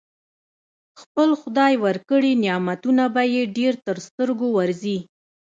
[1.01, 4.97] خپل خدای ورکړي نعمتونه به يې ډېر تر سترګو ورځي.